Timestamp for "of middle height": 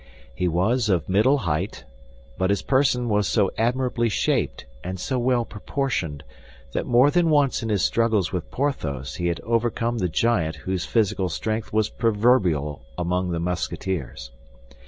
0.89-1.85